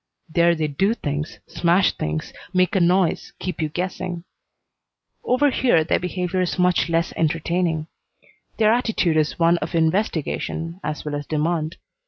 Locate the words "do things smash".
0.67-1.95